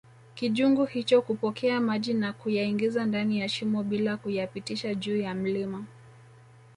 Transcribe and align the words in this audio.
kijungu 0.35 0.85
hicho 0.85 1.21
kupokea 1.21 1.79
maji 1.81 2.13
na 2.13 2.33
kuyaingiza 2.33 3.05
ndani 3.05 3.39
ya 3.39 3.49
shimo 3.49 3.83
bila 3.83 4.17
kuyapitisha 4.17 4.95
juu 4.95 5.19
ya 5.21 5.35
mlima 5.35 5.85